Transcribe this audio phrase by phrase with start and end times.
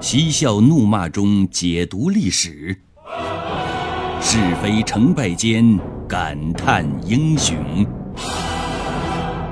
[0.00, 2.74] 嬉笑怒骂中解读历史，
[4.18, 7.86] 是非成败间感叹英雄。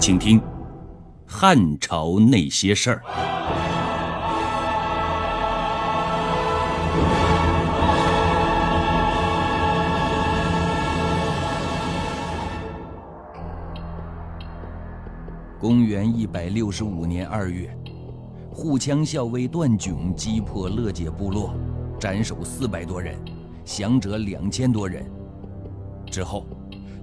[0.00, 0.40] 请听
[1.26, 3.02] 《汉朝那些事儿》。
[15.60, 17.68] 公元一百六十五年二月。
[18.60, 21.54] 护羌校尉段炯击破乐界部落，
[21.96, 23.16] 斩首四百多人，
[23.64, 25.08] 降者两千多人。
[26.10, 26.44] 之后，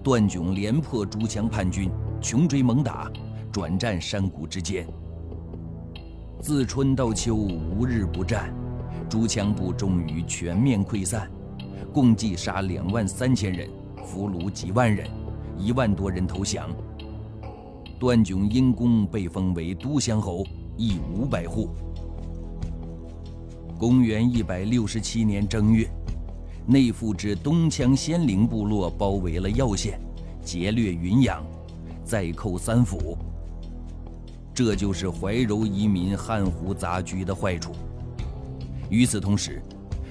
[0.03, 3.09] 段炯连破诸羌叛军，穷追猛打，
[3.53, 4.85] 转战山谷之间。
[6.41, 8.53] 自春到秋，无日不战，
[9.07, 11.31] 诸羌部终于全面溃散，
[11.93, 13.69] 共计杀两万三千人，
[14.03, 15.07] 俘虏几万人，
[15.57, 16.69] 一万多人投降。
[17.97, 20.43] 段炯因功被封为都乡侯。
[20.77, 21.69] 一五百户。
[23.77, 25.89] 公元一百六十七年正月，
[26.65, 29.99] 内附之东羌仙灵部落包围了耀县，
[30.43, 31.45] 劫掠云阳，
[32.03, 33.17] 再寇三府。
[34.53, 37.73] 这就是怀柔移民汉胡杂居的坏处。
[38.89, 39.61] 与此同时，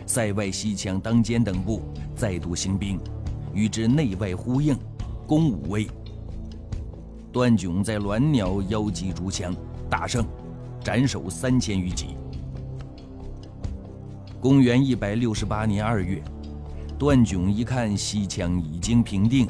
[0.07, 1.81] 塞外西羌当间等部
[2.15, 3.01] 再度兴兵，
[3.55, 4.77] 与之内外呼应，
[5.27, 5.87] 攻武威。
[7.33, 9.55] 段炯在鸾鸟邀击诸羌，
[9.89, 10.23] 大胜。
[10.85, 12.15] 斩首三千余级。
[14.39, 16.23] 公元一百六十八年二月，
[16.99, 19.49] 段炯一看西羌已经平定，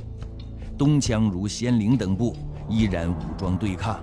[0.79, 2.37] 东羌如仙灵等部
[2.69, 4.01] 依然武装对抗。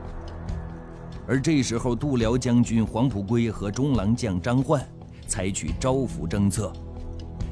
[1.26, 4.86] 而这时候，度辽将军黄埔圭和中郎将张焕
[5.26, 6.74] 采取招抚政策，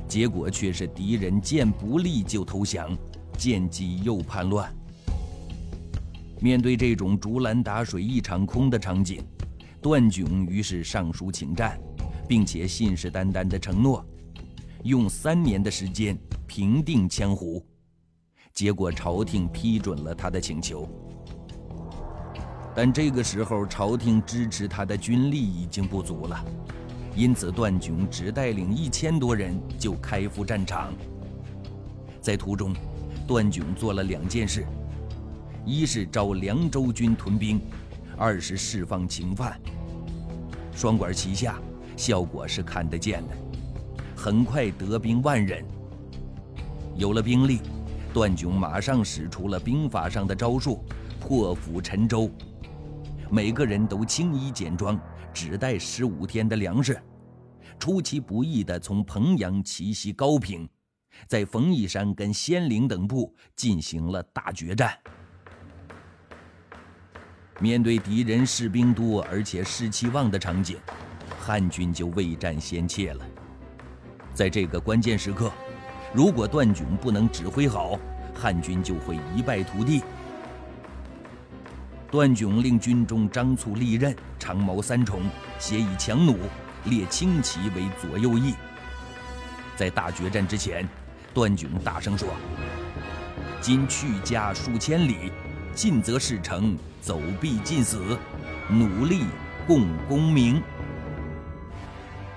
[0.09, 2.89] 结果却是敌人见不利就投降，
[3.37, 4.69] 见机又叛乱。
[6.41, 9.23] 面对这种竹篮打水一场空的场景。
[9.81, 11.79] 段炯于是上书请战，
[12.27, 14.05] 并且信誓旦旦地承诺，
[14.83, 17.65] 用三年的时间平定羌胡。
[18.51, 20.85] 结果朝廷批准了他的请求，
[22.75, 26.43] 但这个时候朝廷支持他的军力已经不足了，
[27.15, 30.93] 因此段炯只带领一千多人就开赴战场。
[32.19, 32.75] 在途中，
[33.25, 34.65] 段炯做了两件事：
[35.65, 37.61] 一是招凉州军屯兵。
[38.19, 39.57] 二是释放囚犯，
[40.73, 41.57] 双管齐下，
[41.95, 43.37] 效果是看得见的。
[44.13, 45.63] 很快得兵万人。
[46.97, 47.61] 有了兵力，
[48.13, 50.83] 段炯马上使出了兵法上的招数，
[51.17, 52.29] 破釜沉舟。
[53.31, 54.99] 每个人都轻衣简装，
[55.33, 57.01] 只带十五天的粮食，
[57.79, 60.67] 出其不意地从彭阳奇袭高平，
[61.25, 64.93] 在冯翊山跟仙灵等部进行了大决战。
[67.61, 70.77] 面对敌人士兵多而且士气旺的场景，
[71.37, 73.25] 汉军就未战先怯了。
[74.33, 75.51] 在这个关键时刻，
[76.13, 77.99] 如果段炯不能指挥好，
[78.33, 80.01] 汉军就会一败涂地。
[82.09, 85.21] 段炯令军中张簇利刃、长矛三重，
[85.59, 86.37] 携以强弩，
[86.85, 88.53] 列轻骑为左右翼。
[89.75, 90.87] 在大决战之前，
[91.33, 92.29] 段炯大声说
[93.59, 95.29] ：“今去家数千里。”
[95.73, 98.17] 进则事成，走必尽死，
[98.69, 99.23] 努力
[99.65, 100.61] 共功名。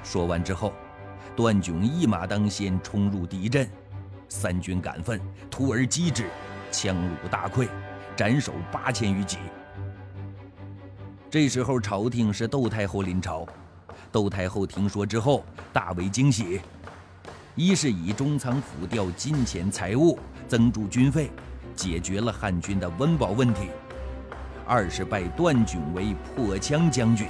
[0.05, 0.73] 说完之后，
[1.35, 3.69] 段炯一马当先冲入敌阵，
[4.29, 6.25] 三军赶奋，突而击之，
[6.71, 7.69] 羌虏大溃，
[8.17, 9.39] 斩首八千余级。
[11.31, 13.47] 这时候朝廷是窦太后临朝，
[14.13, 16.61] 窦太后听说之后大为惊喜，
[17.55, 21.31] 一是以中仓府调金钱财物，增助军费。
[21.75, 23.71] 解决了汉军的温饱问题。
[24.67, 27.27] 二是拜段炯为破羌将军。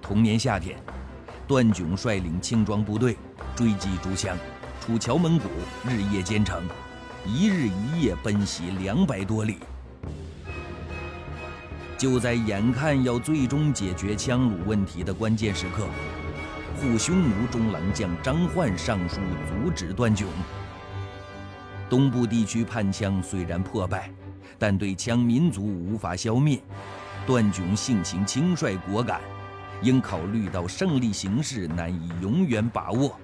[0.00, 0.78] 同年夏天，
[1.46, 3.16] 段炯率领轻装部队
[3.54, 4.34] 追击诸羌，
[4.80, 5.48] 出乔门谷，
[5.88, 6.62] 日夜兼程，
[7.26, 9.58] 一日一夜奔袭两百多里。
[11.98, 15.86] 就在眼看要最终解决羌虏问题的关键时刻，
[16.76, 19.16] 护匈奴中郎将张焕上书
[19.46, 20.28] 阻止段炯。
[21.88, 24.10] 东部地区叛羌虽然破败，
[24.58, 26.60] 但对羌民族无法消灭。
[27.26, 29.20] 段炯性情轻率果敢，
[29.82, 33.18] 应考虑到胜利形势难以永远把握，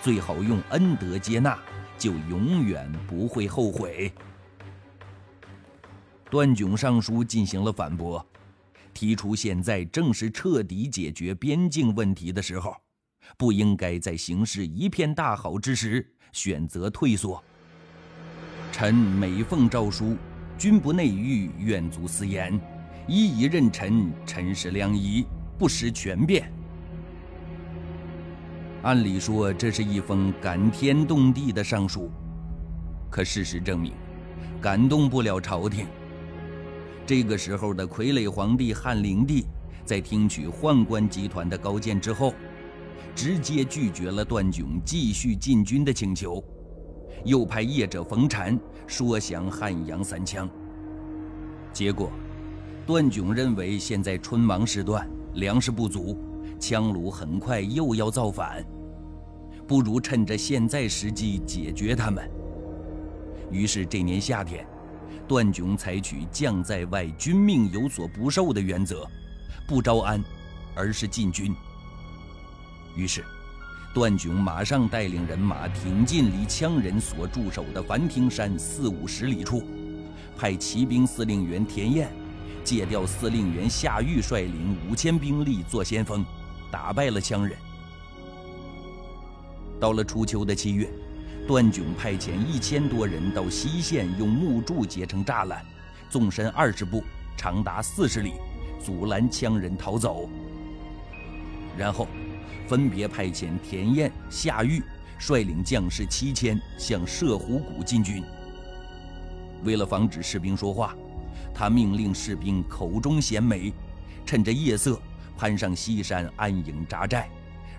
[0.00, 1.58] 最好用恩德接纳，
[1.98, 4.12] 就永远不会后悔。
[6.30, 8.26] 段炯上书进行了反驳，
[8.94, 12.74] 提出现在正是彻底解决边境问题的时候，
[13.36, 17.42] 不应该在形势一片大好之时选择退缩。
[18.72, 20.16] 臣每奉诏书，
[20.56, 22.58] 君不内御，愿足私言。
[23.06, 25.26] 一以任臣，臣是良医，
[25.58, 26.50] 不识权变。
[28.82, 32.10] 按理说，这是一封感天动地的上书，
[33.10, 33.92] 可事实证明，
[34.58, 35.86] 感动不了朝廷。
[37.04, 39.44] 这个时候的傀儡皇帝汉灵帝，
[39.84, 42.34] 在听取宦官集团的高见之后，
[43.14, 46.42] 直接拒绝了段炯继续进军的请求，
[47.24, 50.48] 又派业者冯禅说降汉阳三枪。
[51.72, 52.10] 结果，
[52.86, 56.18] 段炯认为现在春忙时段，粮食不足，
[56.60, 58.64] 羌虏很快又要造反，
[59.66, 62.30] 不如趁着现在时机解决他们。
[63.50, 64.66] 于是这年夏天。
[65.28, 69.08] 段炯采取将在外，军命有所不受的原则，
[69.66, 70.22] 不招安，
[70.74, 71.54] 而是进军。
[72.96, 73.24] 于是，
[73.94, 79.62] 段炯马上带领人马挺进离羌人所驻守的梵庭山四五十里处，
[80.36, 82.10] 派骑兵司令员田彦
[82.64, 86.24] 借调司令员夏玉率领五千兵力做先锋，
[86.70, 87.56] 打败了羌人。
[89.78, 90.88] 到了初秋的七月。
[91.44, 95.60] 段炯派遣一千多人到西线，用木柱结成栅栏，
[96.08, 97.02] 纵深二十步，
[97.36, 98.34] 长达四十里，
[98.80, 100.30] 阻拦羌人逃走。
[101.76, 102.06] 然后，
[102.72, 104.82] 分别派遣田彦、夏玉
[105.18, 108.24] 率领将士七千向射虎谷进军。
[109.62, 110.96] 为了防止士兵说话，
[111.52, 113.74] 他命令士兵口中衔枚，
[114.24, 114.98] 趁着夜色
[115.36, 117.28] 攀上西山安营扎寨，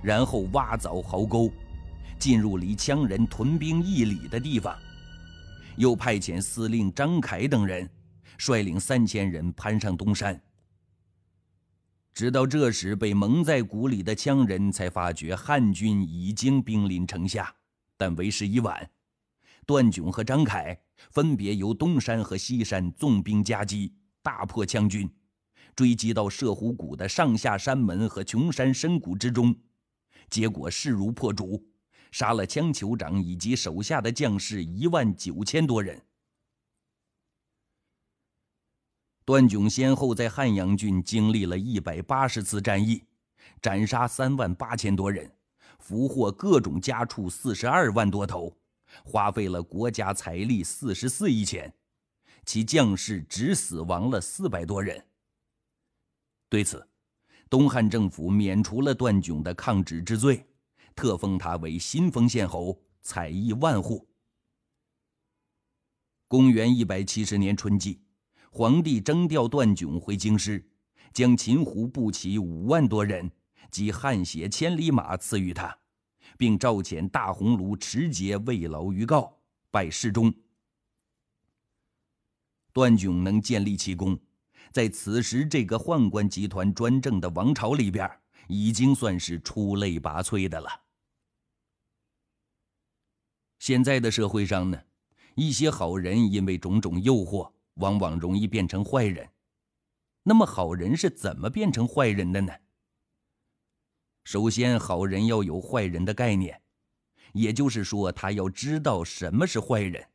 [0.04, 1.52] 然后挖凿壕沟。
[2.20, 4.78] 进入离羌人屯兵一里的地方，
[5.76, 7.90] 又派遣司令张凯等人
[8.38, 10.40] 率领三千人攀上东山。
[12.14, 17.54] 直到这时，被蒙在鼓里的羌人才发觉汉军已经兵临城下，
[17.98, 18.88] 但为时已晚。
[19.66, 20.80] 段炯和张凯
[21.10, 25.10] 分别由东山和西山纵兵夹击，大破羌军，
[25.76, 29.56] 追击到射虎谷的上下山门和穷山深谷之中，
[30.30, 31.66] 结果势如破竹。
[32.12, 36.00] 杀了羌酋长以及手下的将士一万九千多人。
[39.26, 43.04] 段炯先后在汉阳郡经历了一百八十次战役，
[43.62, 45.32] 斩杀三万八千多人，
[45.80, 48.56] 俘获各种家畜四十二万多头，
[49.06, 51.74] 花费了国家财力四十四亿钱，
[52.46, 55.06] 其将士只死亡了四百多人。
[56.50, 56.86] 对此，
[57.50, 60.46] 东汉政府免除了段炯的抗旨之罪。
[60.96, 64.08] 特封他为新丰县侯，采邑万户。
[66.28, 68.00] 公元一百七十年春季，
[68.56, 70.64] 皇帝征调段炯回京师，
[71.12, 73.32] 将秦胡步骑五万多人
[73.72, 75.76] 及汗血千里马赐予他，
[76.38, 79.40] 并召遣大鸿胪持节慰劳于告，
[79.72, 80.32] 拜侍中。
[82.72, 84.16] 段炯能建立奇功，
[84.72, 88.08] 在此时这个宦官集团专政的王朝里边，
[88.48, 90.70] 已经算是出类拔萃的了。
[93.58, 94.80] 现在的社会上呢，
[95.34, 99.30] 一些好人因为种种诱惑，往往容易变成坏人。
[100.24, 102.54] 那么，好人是怎么变成坏人的呢？
[104.24, 106.62] 首先，好人要有坏人的概念，
[107.34, 110.08] 也就是说，他要知道什么是坏人。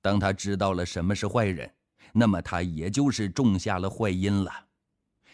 [0.00, 1.74] 当他知道了什么是坏人，
[2.12, 4.66] 那么他也就是种下了坏因了。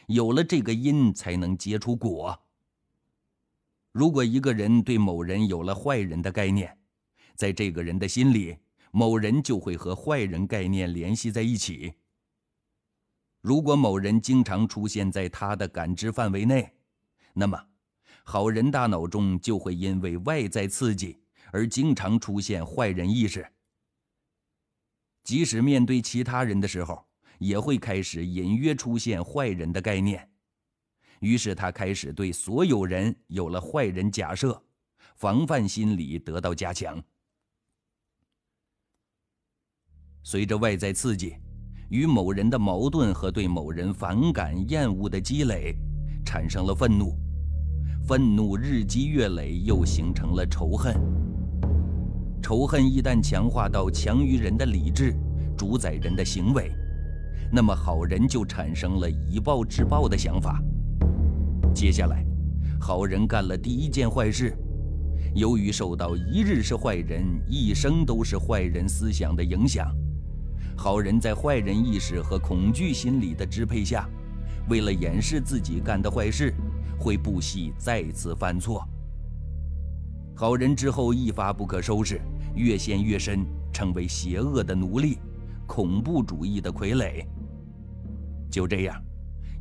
[0.09, 2.39] 有了这个因，才能结出果。
[3.93, 6.79] 如果一个人对某人有了坏人的概念，
[7.35, 8.59] 在这个人的心里，
[8.93, 11.95] 某人就会和坏人概念联系在一起。
[13.41, 16.73] 如果某人经常出现在他的感知范围内，
[17.33, 17.61] 那么
[18.23, 21.19] 好人大脑中就会因为外在刺激
[21.53, 23.45] 而经常出现坏人意识。
[25.25, 27.03] 即使面对其他人的时候，
[27.39, 30.31] 也会开始隐约出现坏人的概念。
[31.21, 34.63] 于是他开始对所有人有了坏人假设，
[35.17, 37.03] 防范心理得到加强。
[40.25, 41.35] 随着外在刺激，
[41.89, 45.75] 与某人的矛盾和对某人反感厌恶的积累，
[46.25, 47.15] 产生了愤怒，
[48.07, 50.95] 愤怒日积月累，又形成了仇恨。
[52.41, 55.15] 仇恨一旦强化到强于人的理智，
[55.57, 56.71] 主宰人的行为，
[57.53, 60.63] 那么好人就产生了以暴制暴的想法。
[61.75, 62.25] 接下来，
[62.81, 64.57] 好人干了第一件坏事。
[65.35, 69.91] 由于受到“一日是坏人，一生都是坏人”思想的影响，
[70.77, 74.09] 好人在坏人意识和恐惧心理的支配下，
[74.69, 76.55] 为了掩饰自己干的坏事，
[76.99, 78.87] 会不惜再次犯错。
[80.35, 82.21] 好人之后一发不可收拾，
[82.55, 85.19] 越陷越深，成为邪恶的奴隶，
[85.67, 87.27] 恐怖主义的傀儡。
[88.51, 89.03] 就这样。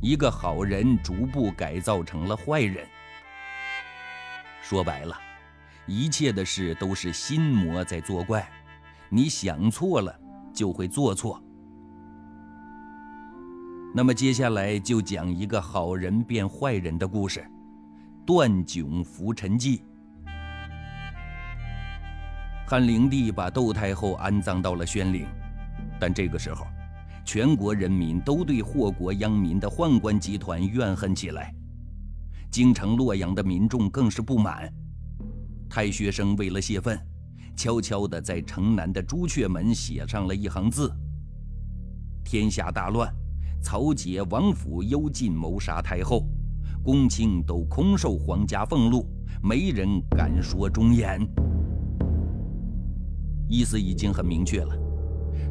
[0.04, 2.84] 一个好人逐步改造成了坏人。
[4.60, 5.16] 说白了，
[5.86, 8.50] 一切的事都是心魔在作怪，
[9.08, 10.12] 你想错了
[10.52, 11.42] 就会做错。
[13.94, 17.40] 那么接下来就讲一个好人变坏人的故事，
[18.24, 19.78] 《段炯浮沉记》。
[22.66, 25.26] 汉灵帝把窦太后安葬到了宣陵，
[26.00, 26.66] 但这个时候，
[27.22, 31.54] 全国人民都对祸国殃民的宦官集团怨恨起来，
[32.50, 34.72] 京城洛阳的民众更是不满。
[35.68, 36.98] 太学生为了泄愤，
[37.56, 40.92] 悄悄地在城南的朱雀门写上了一行字
[42.24, 43.12] ：“天下大乱。”
[43.62, 46.26] 曹节、王府幽禁谋杀太后，
[46.82, 49.06] 公卿都空受皇家俸禄，
[49.40, 51.24] 没人敢说忠言。
[53.48, 54.76] 意思已经很明确了，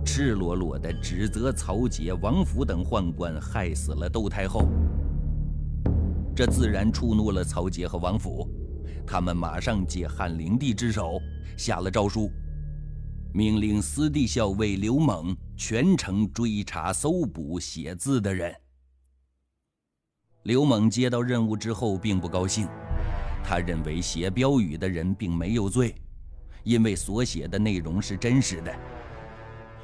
[0.04, 4.68] 赤裸裸地指责曹节、王府等宦官害死了窦太后。
[6.36, 8.46] 这自然触怒了曹节和王府，
[9.08, 11.18] 他们马上借汉灵帝之手
[11.58, 12.32] 下了诏书。
[13.34, 18.54] 命令司隶校尉刘猛全城追查搜捕写字的人。
[20.44, 22.68] 刘猛接到任务之后，并不高兴，
[23.44, 25.96] 他认为写标语的人并没有罪，
[26.64, 28.76] 因为所写的内容是真实的，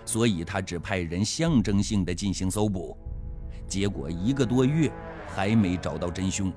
[0.04, 2.98] 所以他只派人象征性的进行搜捕。
[3.66, 4.92] 结果一个多月
[5.28, 6.52] 还没找到真凶，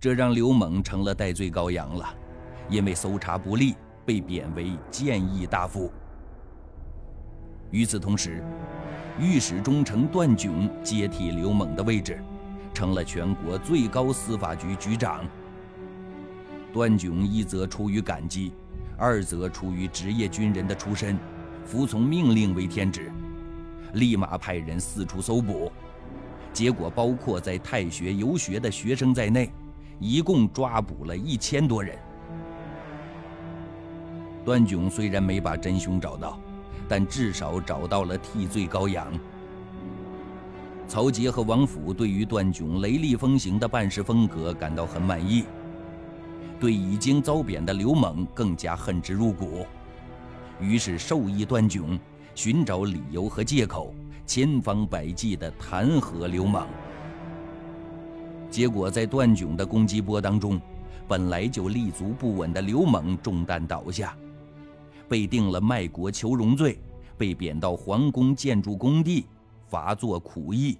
[0.00, 2.16] 这让刘猛成了戴罪羔羊了，
[2.68, 3.74] 因为搜查不力。
[4.06, 5.90] 被贬为谏议大夫。
[7.70, 8.44] 与此同时，
[9.18, 12.22] 御史中丞段炯接替刘猛的位置，
[12.74, 15.24] 成了全国最高司法局局长。
[16.70, 18.52] 段炯一则出于感激，
[18.98, 21.18] 二则出于职业军人的出身，
[21.64, 23.10] 服从命令为天职，
[23.94, 25.72] 立马派人四处搜捕，
[26.52, 29.50] 结果包括在太学游学的学生在内，
[29.98, 31.96] 一共抓捕了一千多人。
[34.44, 36.38] 段炯虽然没把真凶找到，
[36.86, 39.12] 但至少找到了替罪羔羊。
[40.86, 45.44] 曹杰和王府对于段炯雷厉风行的办事风格感到很满意，
[46.60, 49.66] 对已经遭贬的刘猛更加恨之入骨，
[50.60, 51.98] 于是授意段炯
[52.34, 53.94] 寻找理由和借口，
[54.26, 56.66] 千方百计地弹劾刘猛。
[58.50, 60.60] 结果在段炯的攻击波当中，
[61.08, 64.14] 本来就立足不稳的刘猛中弹倒下。
[65.08, 66.80] 被定了卖国求荣罪，
[67.16, 69.26] 被贬到皇宫建筑工地，
[69.66, 70.78] 罚做苦役。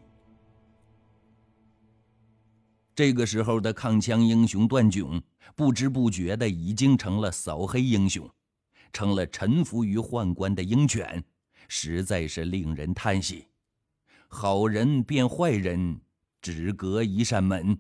[2.95, 5.21] 这个时候的抗枪英雄段炯，
[5.57, 8.29] 不知不觉的已经成了扫黑英雄，
[8.93, 11.23] 成了臣服于宦官的鹰犬，
[11.69, 13.49] 实在是令人叹息。
[14.29, 16.01] 好人变坏人，
[16.41, 17.79] 只隔一扇门。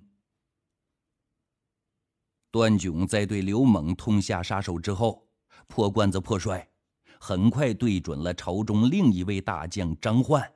[2.50, 5.23] 段炯在对刘猛痛下杀手之后。
[5.66, 6.68] 破罐子破摔，
[7.18, 10.52] 很快对准了朝中另一位大将张焕。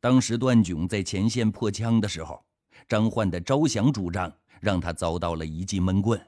[0.00, 2.44] 当时段炯在前线破枪的时候，
[2.88, 6.20] 张焕的招降主张让他遭到了一记闷棍。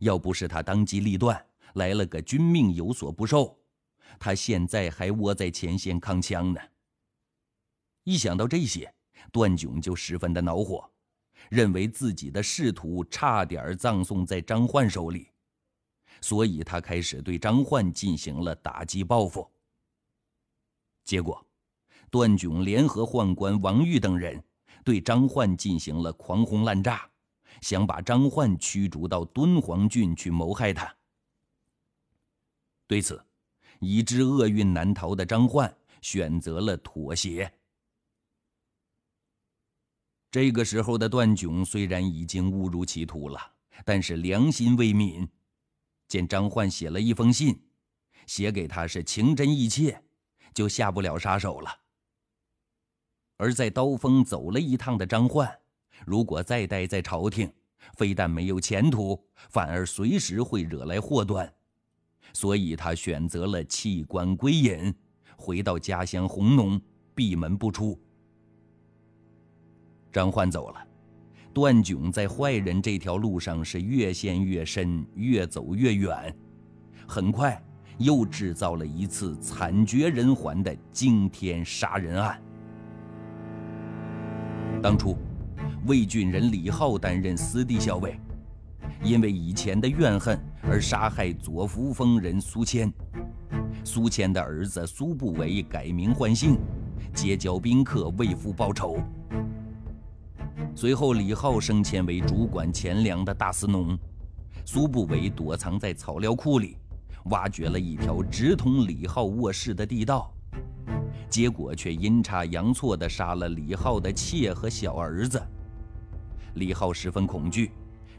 [0.00, 1.42] 要不是他当机立断，
[1.74, 3.58] 来了个君命有所不受，
[4.18, 6.60] 他现在还窝在前线扛枪呢。
[8.02, 8.92] 一想到这些，
[9.32, 10.90] 段炯就十分的恼火，
[11.48, 15.30] 认为自己的仕途差点葬送在张焕手里。
[16.24, 19.46] 所以他开始对张焕进行了打击报复。
[21.04, 21.46] 结果，
[22.10, 24.42] 段炯联合宦官王玉等人
[24.82, 27.06] 对张焕进行了狂轰滥炸，
[27.60, 30.96] 想把张焕驱逐到敦煌郡去谋害他。
[32.86, 33.22] 对此，
[33.80, 37.52] 已知厄运难逃的张焕选择了妥协。
[40.30, 43.38] 这个时候的段炯虽然已经误入歧途了，
[43.84, 45.28] 但是良心未泯。
[46.08, 47.60] 见张焕写了一封信，
[48.26, 50.02] 写给他是情真意切，
[50.52, 51.70] 就下不了杀手了。
[53.36, 55.50] 而在刀锋走了一趟的张焕，
[56.06, 57.52] 如果再待在朝廷，
[57.96, 59.20] 非但没有前途，
[59.50, 61.52] 反而随时会惹来祸端，
[62.32, 64.94] 所以他选择了弃官归隐，
[65.36, 66.80] 回到家乡弘农，
[67.14, 68.00] 闭门不出。
[70.12, 70.93] 张焕走了。
[71.54, 76.34] 段炯在坏人这条路上是越陷越深，越走越远，
[77.06, 77.62] 很快
[77.96, 82.42] 又制造了一次惨绝人寰的惊天杀人案。
[84.82, 85.16] 当初，
[85.86, 88.18] 魏郡人李浩担任司隶校尉，
[89.04, 92.92] 因为以前的怨恨而杀害左扶风人苏谦。
[93.84, 96.58] 苏谦的儿子苏不韦改名换姓，
[97.14, 98.98] 结交宾客为父报仇。
[100.76, 103.96] 随后，李浩升迁为主管钱粮的大司农，
[104.64, 106.76] 苏不韦躲藏在草料库里，
[107.26, 110.34] 挖掘了一条直通李浩卧室的地道，
[111.30, 115.40] 结果却阴差阳错地杀了李浩的妾和小儿子。
[116.54, 117.70] 李浩十分恐惧，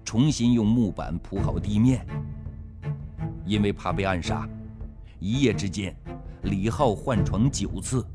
[0.05, 2.07] 重新用木板铺好地面，
[3.45, 4.47] 因为怕被暗杀，
[5.19, 5.93] 一夜之间，
[6.43, 8.05] 李浩换床九次。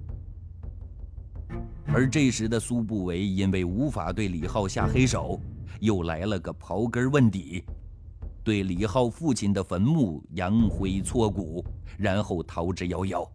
[1.92, 5.40] 而这时的苏不韦因为无法对李浩下黑手，
[5.80, 7.64] 又来了个刨根问底，
[8.44, 11.64] 对李浩父亲的坟墓扬灰挫骨，
[11.98, 13.28] 然后逃之夭夭。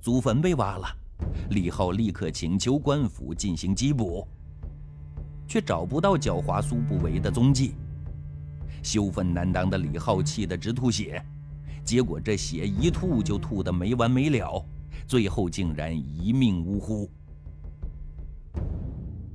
[0.00, 0.86] 祖坟被挖了，
[1.50, 4.26] 李浩立刻请求官府进行缉捕，
[5.46, 7.74] 却找不到狡猾苏不韦的踪迹。
[8.82, 11.24] 羞愤难当的李浩气得直吐血，
[11.84, 14.62] 结果这血一吐就吐得没完没了。
[15.06, 17.10] 最后竟然一命呜呼，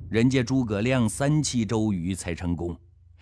[0.09, 2.75] 人家诸葛亮三气周瑜才成功，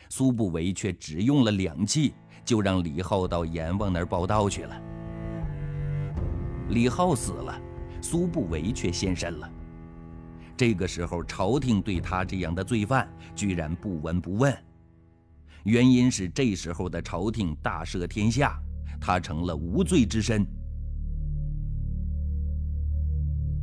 [0.10, 2.14] 苏不韦却只用了两气，
[2.46, 4.82] 就让李浩到阎王那儿报道去了。
[6.70, 7.62] 李浩死了，
[8.02, 9.52] 苏不韦却现身了。
[10.56, 14.58] 这个时候，朝廷对他这样的罪犯居然不闻不问，
[15.66, 18.58] 原因是这时候的朝廷大赦天下，
[19.02, 20.48] 他成了无罪之身。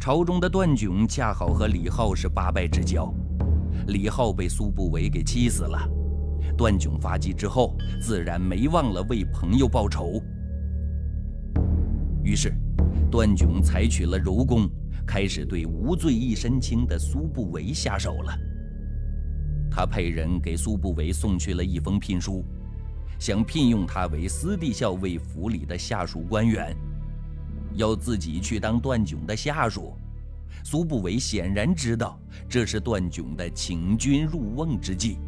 [0.04, 3.10] 朝中的段炯恰好和李浩是八拜之交，
[3.86, 5.78] 李浩被苏不韦给气死了，
[6.58, 10.22] 段炯发迹之后，自然没忘了为朋友报仇。
[12.22, 12.54] 于是，
[13.10, 14.68] 段炯采取了柔攻，
[15.06, 18.38] 开始对无罪一身轻的苏不韦下手了。
[19.70, 22.44] 他派人给苏不韦送去了一封聘书，
[23.18, 26.76] 想聘用他为司隶校尉府里的下属官员。
[27.74, 29.96] 要自己去当段炯的下属，
[30.62, 35.18] 苏不韦显然知道这是段炯的请君入瓮之计。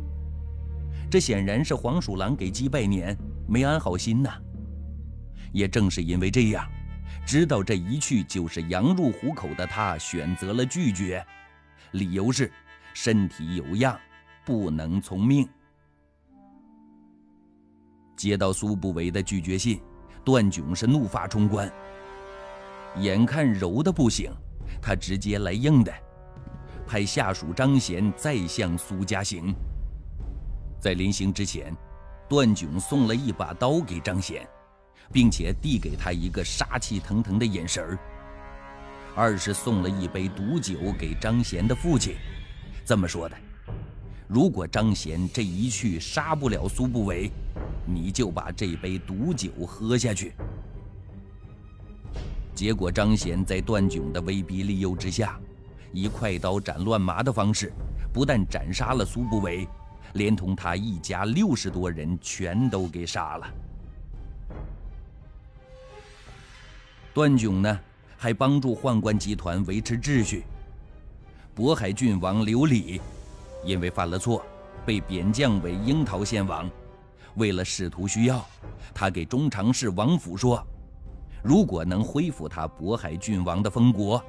[1.11, 3.17] 这显然是黄鼠狼给鸡拜年，
[3.49, 4.31] 没安好心呐。
[5.53, 6.69] 也正是因为这样，
[7.25, 11.25] 知道这一去就是羊入虎口的他选择了拒绝，
[11.93, 12.51] 理由是
[12.93, 13.99] 身体有恙，
[14.45, 15.49] 不能从命。
[18.17, 19.81] 接到苏不韦的拒绝信，
[20.25, 21.71] 段炯是怒发冲冠。
[22.99, 24.33] 眼看柔的不行，
[24.81, 25.93] 他直接来硬的，
[26.87, 29.55] 派下属张贤再向苏家行。
[30.81, 31.75] 在临行之前，
[32.29, 34.47] 段炯送了一把刀给张贤，
[35.13, 37.99] 并且递给他一个杀气腾腾的眼神儿。
[39.15, 42.15] 二是送了一杯毒酒给张贤的父亲，
[42.85, 43.37] 这么说的：
[44.29, 47.31] 如果张贤这一去杀不了苏不韦，
[47.87, 50.35] 你就把这杯毒酒喝下去。
[52.57, 55.39] 结果，张贤在段炯的威逼利诱之下，
[55.93, 57.71] 以快刀斩乱麻的方式，
[58.15, 59.69] 不但斩杀了苏不韦，
[60.15, 63.47] 连同他一家六十多人全都给杀了。
[67.13, 67.79] 段炯呢，
[68.17, 70.45] 还帮助宦官集团维持秩序。
[71.55, 73.03] 渤海郡王刘礼，
[73.67, 74.43] 因为犯了错，
[74.87, 76.71] 被贬降为樱桃县王。
[77.35, 78.43] 为了仕途需要，
[78.95, 80.67] 他给中常侍王府说。
[81.43, 84.23] 如果能恢复他渤海郡王的封国，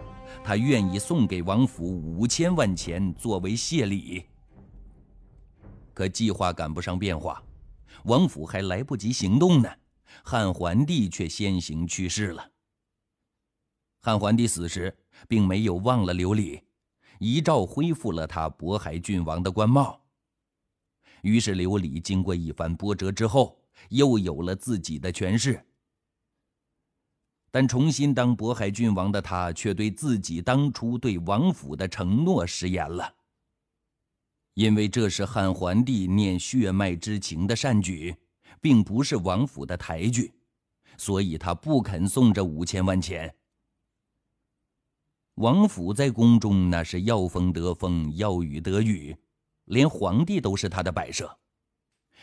[0.44, 4.26] 他愿意送给王府五千万钱作为谢礼。
[5.94, 7.42] 可计划赶不上变化，
[8.04, 9.70] 王府还来不及行动呢，
[10.24, 12.52] 汉桓帝却先行去世了。
[14.02, 14.96] 汉桓帝死时
[15.28, 16.62] 并没有忘了刘礼，
[17.20, 20.00] 遗诏恢复了他渤海郡王的官帽。
[21.24, 25.60] 于是刘礼经过一番波折之后，又有了自己的权势。
[27.60, 33.12] 但重新当渤海郡王的他，却对自己当初对王府的承诺食言了。
[34.54, 38.16] 因为这是汉桓帝念血脉之情的善举，
[38.62, 40.32] 并不是王府的抬举，
[41.00, 43.34] 所以他不肯送这五千万钱。
[45.38, 49.18] 王府在宫中那是要风得风，要雨得雨，
[49.66, 51.36] 连皇帝都是他的摆设。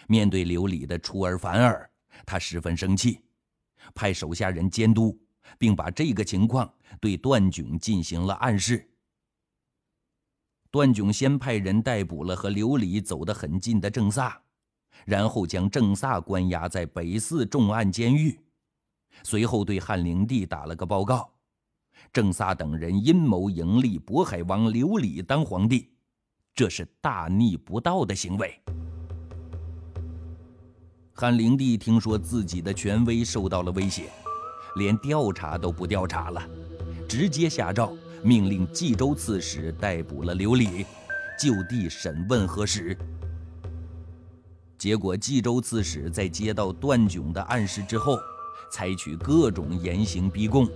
[0.07, 1.90] 面对刘礼的出尔反尔，
[2.25, 3.20] 他十分生气。
[3.94, 5.20] 派手下人监督，
[5.59, 8.88] 并把这个情况对段炯进行了暗示。
[10.70, 14.42] 段炯先派人逮捕了和刘礼走得很近的郑萨，
[15.04, 18.40] 然后将郑萨关押在北寺重案监狱，
[19.22, 21.33] 随后对汉灵帝打了个报告：
[22.12, 25.90] 郑萨等人阴谋迎立渤海王刘礼当皇帝，
[26.54, 28.61] 这是大逆不道的行为。
[31.12, 34.11] 汉灵帝听说自己的权威受到了威胁，
[34.77, 36.43] 连调查都不调查了，
[37.09, 40.85] 直接下诏命令冀州刺史逮捕了刘礼，
[41.41, 42.97] 就地审问核实。
[44.77, 48.19] 结果，冀州刺史在接到段炯的暗示之后，
[48.71, 50.69] 采取各种严刑逼供，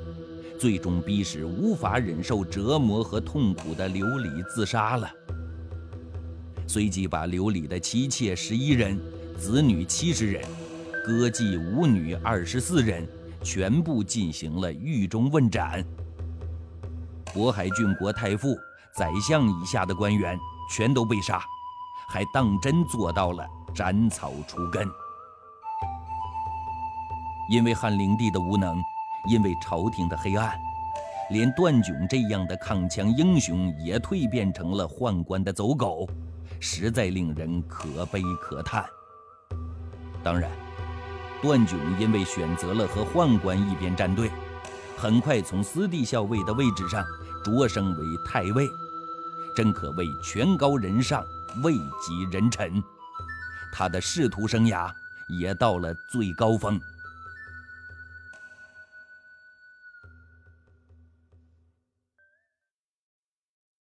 [0.59, 5.11] 最终逼使无法忍受折磨和痛苦的刘礼自杀了。
[6.67, 8.99] 随即把刘礼的妻妾十一人、
[9.39, 10.43] 子女七十人、
[11.05, 13.07] 歌妓舞女二十四人，
[13.43, 15.85] 全部进行了狱中问斩。
[17.27, 18.57] 渤海郡国太傅、
[18.97, 20.39] 宰相以下的官员
[20.71, 21.41] 全都被杀，
[22.09, 23.47] 还当真做到了。
[23.75, 24.89] 斩草除根，
[27.49, 28.83] 因为汉灵帝的无能，
[29.29, 30.59] 因为朝廷的黑暗，
[31.31, 36.09] 连段炯这样的抗强英雄也蜕变成了宦官的走狗，
[36.59, 38.85] 实在令人可悲可叹。
[40.25, 40.51] 当然，
[41.41, 44.31] 段炯因为选择了和宦官一边站队，
[44.97, 47.05] 很快从司隶校尉的位置上
[47.45, 48.69] 擢升为太尉，
[49.55, 51.25] 真可谓权高人上，
[51.63, 52.83] 位极人臣。
[53.73, 54.91] 他的仕途生涯
[55.29, 56.81] 也到了最高峰。